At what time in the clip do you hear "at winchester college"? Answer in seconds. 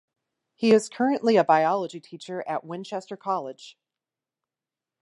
2.47-3.77